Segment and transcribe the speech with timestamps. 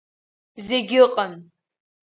[0.65, 1.33] Зегь ыҟан…